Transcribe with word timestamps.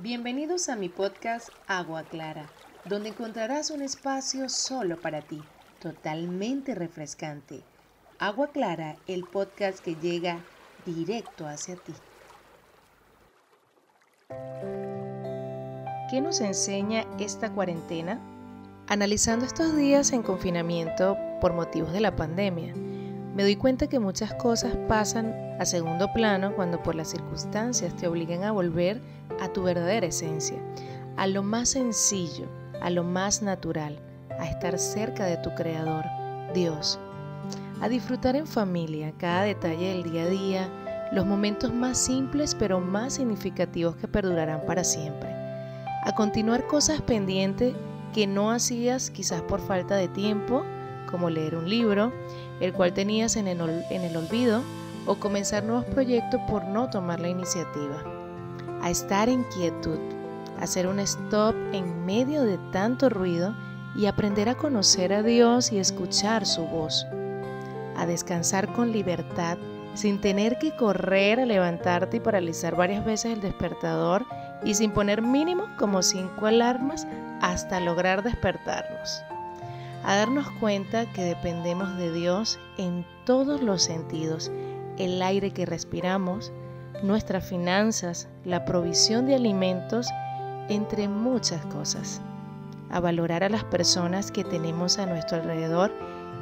Bienvenidos 0.00 0.68
a 0.68 0.76
mi 0.76 0.88
podcast 0.88 1.48
Agua 1.66 2.04
Clara, 2.04 2.46
donde 2.84 3.08
encontrarás 3.08 3.72
un 3.72 3.82
espacio 3.82 4.48
solo 4.48 5.00
para 5.00 5.22
ti, 5.22 5.42
totalmente 5.80 6.76
refrescante. 6.76 7.64
Agua 8.20 8.52
Clara, 8.52 8.94
el 9.08 9.24
podcast 9.24 9.80
que 9.80 9.96
llega 9.96 10.38
directo 10.86 11.48
hacia 11.48 11.74
ti. 11.74 11.92
¿Qué 16.08 16.20
nos 16.20 16.40
enseña 16.42 17.04
esta 17.18 17.52
cuarentena? 17.52 18.20
Analizando 18.86 19.46
estos 19.46 19.74
días 19.74 20.12
en 20.12 20.22
confinamiento 20.22 21.18
por 21.40 21.54
motivos 21.54 21.92
de 21.92 22.00
la 22.02 22.14
pandemia, 22.14 22.72
me 22.72 23.42
doy 23.42 23.56
cuenta 23.56 23.88
que 23.88 23.98
muchas 23.98 24.32
cosas 24.34 24.76
pasan 24.88 25.34
a 25.58 25.64
segundo 25.64 26.12
plano 26.12 26.54
cuando 26.54 26.82
por 26.84 26.94
las 26.94 27.10
circunstancias 27.10 27.96
te 27.96 28.06
obligan 28.06 28.44
a 28.44 28.52
volver 28.52 28.96
a 28.96 29.17
tu 29.46 29.62
verdadera 29.62 30.06
esencia, 30.06 30.58
a 31.16 31.28
lo 31.28 31.44
más 31.44 31.68
sencillo, 31.68 32.46
a 32.80 32.90
lo 32.90 33.04
más 33.04 33.42
natural, 33.42 34.00
a 34.40 34.46
estar 34.46 34.76
cerca 34.78 35.24
de 35.26 35.36
tu 35.36 35.54
Creador, 35.54 36.04
Dios, 36.54 36.98
a 37.80 37.88
disfrutar 37.88 38.34
en 38.34 38.46
familia 38.46 39.12
cada 39.18 39.42
detalle 39.42 39.94
del 39.94 40.10
día 40.10 40.22
a 40.22 40.28
día, 40.28 40.68
los 41.12 41.24
momentos 41.24 41.72
más 41.72 41.98
simples 41.98 42.54
pero 42.54 42.80
más 42.80 43.14
significativos 43.14 43.96
que 43.96 44.08
perdurarán 44.08 44.62
para 44.66 44.82
siempre, 44.82 45.30
a 46.04 46.12
continuar 46.16 46.66
cosas 46.66 47.00
pendientes 47.00 47.74
que 48.12 48.26
no 48.26 48.50
hacías 48.50 49.10
quizás 49.10 49.42
por 49.42 49.60
falta 49.60 49.96
de 49.96 50.08
tiempo, 50.08 50.64
como 51.10 51.30
leer 51.30 51.54
un 51.54 51.68
libro, 51.68 52.12
el 52.60 52.72
cual 52.72 52.92
tenías 52.92 53.36
en 53.36 53.48
el, 53.48 53.60
en 53.60 54.02
el 54.02 54.16
olvido, 54.16 54.62
o 55.06 55.14
comenzar 55.14 55.64
nuevos 55.64 55.86
proyectos 55.86 56.40
por 56.50 56.64
no 56.64 56.90
tomar 56.90 57.20
la 57.20 57.28
iniciativa. 57.28 58.17
A 58.82 58.90
estar 58.90 59.28
en 59.28 59.44
quietud, 59.44 59.98
hacer 60.60 60.86
un 60.86 61.00
stop 61.00 61.54
en 61.72 62.06
medio 62.06 62.42
de 62.42 62.58
tanto 62.72 63.08
ruido 63.08 63.54
y 63.96 64.06
aprender 64.06 64.48
a 64.48 64.56
conocer 64.56 65.12
a 65.12 65.22
Dios 65.22 65.72
y 65.72 65.78
escuchar 65.78 66.46
su 66.46 66.66
voz. 66.66 67.06
A 67.96 68.06
descansar 68.06 68.72
con 68.72 68.92
libertad 68.92 69.58
sin 69.94 70.20
tener 70.20 70.58
que 70.58 70.76
correr 70.76 71.40
a 71.40 71.46
levantarte 71.46 72.18
y 72.18 72.20
paralizar 72.20 72.76
varias 72.76 73.04
veces 73.04 73.32
el 73.32 73.40
despertador 73.40 74.24
y 74.64 74.74
sin 74.74 74.92
poner 74.92 75.22
mínimo 75.22 75.66
como 75.76 76.02
cinco 76.02 76.46
alarmas 76.46 77.06
hasta 77.40 77.80
lograr 77.80 78.22
despertarnos. 78.22 79.22
A 80.04 80.16
darnos 80.16 80.48
cuenta 80.60 81.10
que 81.12 81.22
dependemos 81.22 81.96
de 81.98 82.12
Dios 82.12 82.60
en 82.76 83.04
todos 83.24 83.60
los 83.60 83.82
sentidos, 83.82 84.52
el 84.96 85.20
aire 85.20 85.50
que 85.50 85.66
respiramos, 85.66 86.52
nuestras 87.02 87.44
finanzas, 87.44 88.28
la 88.44 88.64
provisión 88.64 89.26
de 89.26 89.34
alimentos, 89.34 90.08
entre 90.68 91.08
muchas 91.08 91.64
cosas. 91.66 92.20
A 92.90 93.00
valorar 93.00 93.44
a 93.44 93.48
las 93.48 93.64
personas 93.64 94.30
que 94.30 94.44
tenemos 94.44 94.98
a 94.98 95.06
nuestro 95.06 95.38
alrededor, 95.38 95.92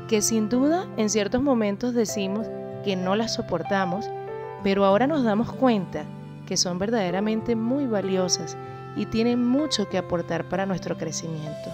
que 0.09 0.23
sin 0.23 0.49
duda 0.49 0.87
en 0.97 1.11
ciertos 1.11 1.43
momentos 1.43 1.95
decimos 1.95 2.47
que 2.85 2.97
no 2.97 3.17
las 3.17 3.35
soportamos, 3.35 4.09
pero 4.63 4.85
ahora 4.85 5.07
nos 5.07 5.25
damos 5.25 5.53
cuenta 5.53 6.05
que 6.47 6.57
son 6.57 6.79
verdaderamente 6.79 7.57
muy 7.57 7.87
valiosas 7.87 8.57
y 8.97 9.07
tienen 9.07 9.45
mucho 9.45 9.89
que 9.89 9.99
aportar 9.99 10.49
para 10.49 10.67
nuestro 10.67 10.97
crecimiento. 10.97 11.71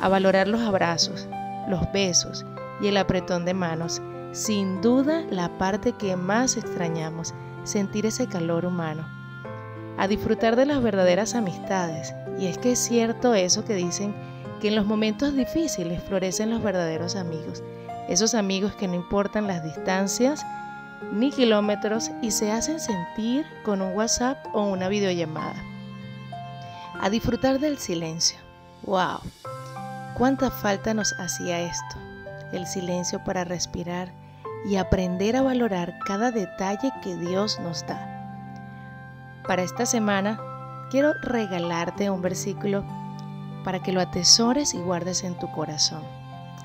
A 0.00 0.08
valorar 0.08 0.48
los 0.48 0.60
abrazos, 0.62 1.28
los 1.68 1.92
besos 1.92 2.46
y 2.80 2.88
el 2.88 2.96
apretón 2.96 3.44
de 3.44 3.54
manos, 3.54 4.00
sin 4.32 4.80
duda 4.80 5.22
la 5.30 5.58
parte 5.58 5.92
que 5.92 6.16
más 6.16 6.56
extrañamos, 6.56 7.34
sentir 7.64 8.06
ese 8.06 8.26
calor 8.26 8.64
humano. 8.64 9.06
A 9.98 10.08
disfrutar 10.08 10.56
de 10.56 10.66
las 10.66 10.82
verdaderas 10.82 11.34
amistades, 11.34 12.14
y 12.38 12.46
es 12.46 12.58
que 12.58 12.72
es 12.72 12.78
cierto 12.78 13.34
eso 13.34 13.64
que 13.64 13.74
dicen 13.74 14.14
que 14.60 14.68
en 14.68 14.76
los 14.76 14.86
momentos 14.86 15.34
difíciles 15.34 16.02
florecen 16.02 16.50
los 16.50 16.62
verdaderos 16.62 17.16
amigos, 17.16 17.62
esos 18.08 18.34
amigos 18.34 18.74
que 18.74 18.88
no 18.88 18.94
importan 18.94 19.46
las 19.46 19.62
distancias, 19.62 20.44
ni 21.12 21.30
kilómetros 21.30 22.10
y 22.22 22.30
se 22.30 22.50
hacen 22.52 22.80
sentir 22.80 23.44
con 23.64 23.82
un 23.82 23.92
WhatsApp 23.94 24.38
o 24.54 24.64
una 24.64 24.88
videollamada. 24.88 25.62
A 27.00 27.10
disfrutar 27.10 27.58
del 27.58 27.78
silencio. 27.78 28.38
¡Wow! 28.84 29.20
¿Cuánta 30.16 30.50
falta 30.50 30.94
nos 30.94 31.12
hacía 31.18 31.60
esto? 31.60 31.96
El 32.52 32.66
silencio 32.66 33.22
para 33.24 33.44
respirar 33.44 34.12
y 34.64 34.76
aprender 34.76 35.36
a 35.36 35.42
valorar 35.42 35.98
cada 36.06 36.30
detalle 36.30 36.92
que 37.02 37.16
Dios 37.16 37.58
nos 37.60 37.86
da. 37.86 38.08
Para 39.46 39.62
esta 39.62 39.86
semana 39.86 40.40
quiero 40.90 41.14
regalarte 41.22 42.10
un 42.10 42.22
versículo 42.22 42.84
para 43.64 43.82
que 43.82 43.92
lo 43.92 44.00
atesores 44.00 44.74
y 44.74 44.78
guardes 44.78 45.24
en 45.24 45.38
tu 45.38 45.50
corazón. 45.52 46.02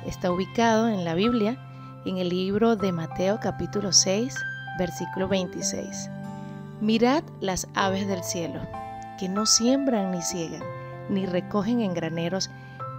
Está 0.06 0.31
ubicado 0.31 0.88
en 0.90 1.03
la 1.06 1.16
Biblia 1.16 1.57
en 2.06 2.18
el 2.18 2.30
libro 2.30 2.75
de 2.75 2.91
Mateo 2.91 3.40
capítulo 3.40 3.91
6, 3.91 4.36
versículo 4.78 5.28
26. 5.28 6.09
Mirad 6.80 7.24
las 7.41 7.68
aves 7.74 8.07
del 8.07 8.24
cielo, 8.24 8.62
que 9.19 9.28
no 9.28 9.46
siembran 9.46 10.12
ni 10.12 10.22
ciegan, 10.22 10.63
ni 11.09 11.25
recogen 11.25 11.81
en 11.81 11.94
graneros, 11.94 12.50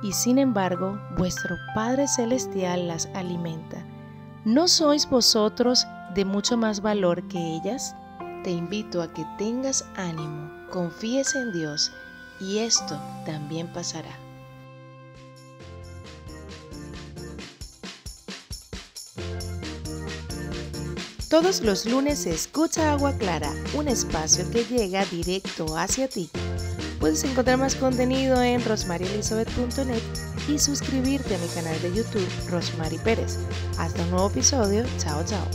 y 0.03 0.13
sin 0.13 0.39
embargo 0.39 1.01
vuestro 1.17 1.57
Padre 1.75 2.09
Celestial 2.09 2.89
las 2.89 3.07
alimenta. 3.15 3.79
¿No 4.45 4.69
sois 4.69 5.09
vosotros 5.11 5.87
de 6.15 6.25
mucho 6.25 6.57
más 6.57 6.81
valor 6.81 7.27
que 7.29 7.39
ellas? 7.39 7.95
Te 8.45 8.51
invito 8.51 9.03
a 9.03 9.13
que 9.13 9.27
tengas 9.37 9.85
ánimo, 9.97 10.51
confíes 10.71 11.35
en 11.35 11.53
Dios, 11.53 11.91
y 12.41 12.59
esto 12.59 13.01
también 13.27 13.67
pasará. 13.73 14.17
Todos 21.29 21.61
los 21.61 21.85
lunes 21.85 22.25
escucha 22.25 22.93
Agua 22.93 23.13
Clara, 23.19 23.53
un 23.75 23.89
espacio 23.89 24.49
que 24.51 24.65
llega 24.65 25.05
directo 25.05 25.77
hacia 25.77 26.09
ti. 26.09 26.31
Puedes 27.01 27.23
encontrar 27.25 27.59
más 27.59 27.75
contenido 27.75 28.41
en 28.41 28.65
rosmarielisabeth.net 28.65 30.38
y 30.49 30.59
suscribirte 30.59 31.35
a 31.35 31.39
mi 31.39 31.49
canal 31.49 31.81
de 31.83 31.95
YouTube 31.95 32.29
Rosmary 32.49 32.99
Pérez. 32.99 33.39
Hasta 33.79 34.03
un 34.03 34.11
nuevo 34.11 34.29
episodio. 34.29 34.85
Chao, 34.99 35.25
chao. 35.25 35.47